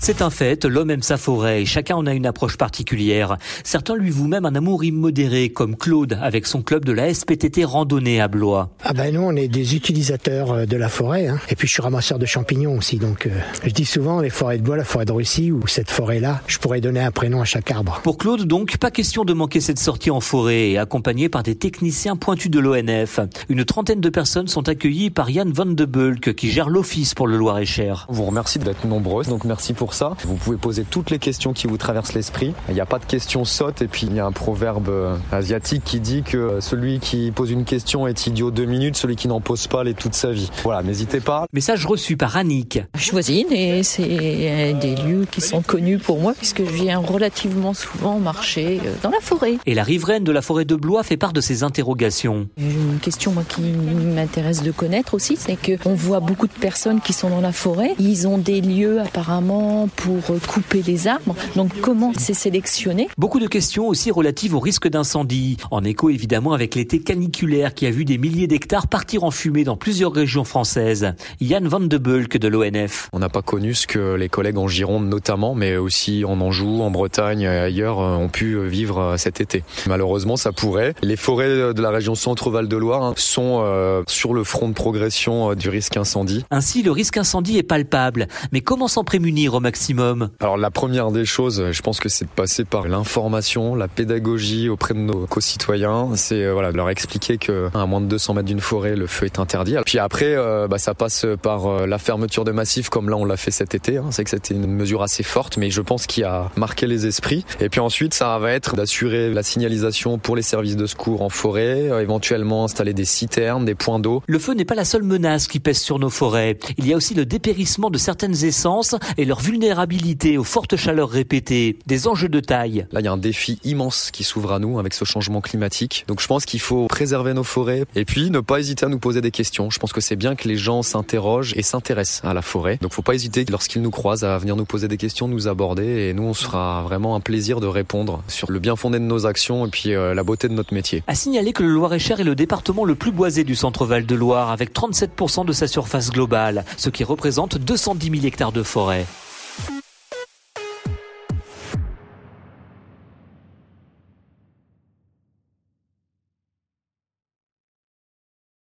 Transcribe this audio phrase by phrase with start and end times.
[0.00, 3.36] C'est un fait, l'homme aime sa forêt et chacun en a une approche particulière.
[3.64, 7.64] Certains lui vouent même un amour immodéré, comme Claude avec son club de la SPTT
[7.64, 8.70] randonnée à Blois.
[8.84, 11.26] Ah ben nous, on est des utilisateurs euh, de la forêt.
[11.26, 11.40] Hein.
[11.50, 12.98] Et puis je suis ramasseur de champignons aussi.
[12.98, 13.30] Donc euh,
[13.64, 16.58] je dis souvent les forêts de bois, la forêt de Russie ou cette forêt-là, je
[16.58, 18.00] pourrais donner un prénom à chaque arbre.
[18.02, 21.56] Pour Claude, donc, pas question de manquer cette sortie en forêt et accompagné par des
[21.56, 23.20] techniciens pointus de l'ONF.
[23.48, 27.26] Une trentaine de personnes sont accueillies par Yann Van de Bulk qui gère l'office pour
[27.26, 28.06] le Loir-et-Cher.
[28.08, 30.12] On vous remercie d'être nombreux, donc merci pour ça.
[30.24, 32.54] Vous pouvez poser toutes les questions qui vous traversent l'esprit.
[32.68, 35.16] Il n'y a pas de questions sottes et puis il y a un proverbe euh,
[35.32, 39.28] asiatique qui dit que celui qui pose une question est idiot deux minutes, celui qui
[39.28, 40.50] n'en pose pas l'est toute sa vie.
[40.62, 41.46] Voilà, n'hésitez pas.
[41.52, 42.80] Message reçu par Annick.
[42.94, 46.72] Je suis voisine et c'est euh, des lieux qui sont connus pour moi puisque je
[46.72, 49.58] viens relativement souvent marcher euh, dans la forêt.
[49.66, 52.48] Et la riveraine de la forêt de Blois fait part de ses interrogations.
[52.58, 57.12] Une question moi, qui m'intéresse de connaître aussi, c'est qu'on voit beaucoup de personnes qui
[57.12, 57.94] sont dans la forêt.
[57.98, 61.36] Ils ont des lieux apparemment pour couper les arbres.
[61.54, 63.08] Donc comment c'est sélectionné?
[63.16, 65.56] Beaucoup de questions aussi relatives au risque d'incendie.
[65.70, 69.64] En écho évidemment avec l'été caniculaire qui a vu des milliers d'hectares partir en fumée
[69.64, 71.14] dans plusieurs régions françaises.
[71.40, 73.08] Yann Van de Bulk de l'ONF.
[73.12, 76.82] On n'a pas connu ce que les collègues en Gironde notamment, mais aussi en Anjou,
[76.82, 79.62] en Bretagne et ailleurs euh, ont pu vivre euh, cet été.
[79.86, 80.94] Malheureusement, ça pourrait.
[81.02, 84.74] Les forêts de la région centre-Val de Loire hein, sont euh, sur le front de
[84.74, 86.44] progression du risque incendie.
[86.50, 88.28] Ainsi, le risque incendie est palpable.
[88.52, 92.24] Mais comment s'en prémunir au maximum Alors la première des choses, je pense que c'est
[92.24, 96.12] de passer par l'information, la pédagogie auprès de nos concitoyens.
[96.14, 99.26] C'est voilà de leur expliquer que à moins de 200 mètres d'une forêt, le feu
[99.26, 99.76] est interdit.
[99.84, 100.36] Puis après,
[100.68, 103.98] bah, ça passe par la fermeture de massifs comme là on l'a fait cet été.
[103.98, 104.06] Hein.
[104.10, 107.44] C'est que c'était une mesure assez forte, mais je pense qu'il a marqué les esprits.
[107.60, 111.28] Et puis ensuite, ça va être d'assurer la signalisation pour les services de secours en
[111.28, 114.22] forêt, euh, éventuellement installer des citernes, des points d'eau.
[114.26, 116.58] Le feu n'est pas la seule menace qui pèse sur nos forêts.
[116.78, 121.10] Il y a aussi le dépérissement de certaines essences et leur vulnérabilité aux fortes chaleurs
[121.10, 121.80] répétées.
[121.84, 122.86] Des enjeux de taille.
[122.92, 126.04] Là, il y a un défi immense qui s'ouvre à nous avec ce changement climatique.
[126.06, 129.00] Donc je pense qu'il faut préserver nos forêts et puis ne pas hésiter à nous
[129.00, 129.68] poser des questions.
[129.68, 132.78] Je pense que c'est bien que les gens s'interrogent et s'intéressent à la forêt.
[132.80, 136.08] Donc faut pas hésiter lorsqu'ils nous croisent à venir nous poser des questions, nous aborder
[136.08, 139.04] et nous on se fera vraiment un plaisir de répondre sur le bien fondé de
[139.04, 141.02] nos actions et puis euh, la beauté de notre métier.
[141.08, 144.52] À signaler que le Loir-et-Cher est le département le plus boisé du centre-val de Loire
[144.52, 149.04] avec 37% de sa surface globale, ce qui représente 210 000 hectares de forêt.